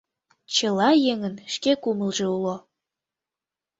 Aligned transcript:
Чыла 0.55 0.89
еҥын 1.11 1.35
шке 1.53 1.71
кумылжо 1.83 2.25
уло. 2.37 2.55